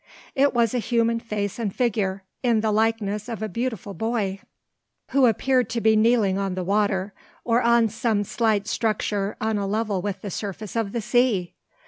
[0.33, 4.39] It was a human face and figure, in the likeness of a beautiful boy,
[5.11, 9.67] who appeared to be kneeling on the water, or on some slight structure on a
[9.67, 11.53] level with the surface of the sea!